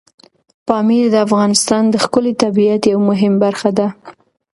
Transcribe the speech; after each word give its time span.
پامیر 0.67 1.05
د 1.11 1.15
افغانستان 1.27 1.83
د 1.89 1.95
ښکلي 2.03 2.33
طبیعت 2.43 2.81
یوه 2.91 3.03
مهمه 3.09 3.39
برخه 3.45 3.69
ده. 3.77 3.87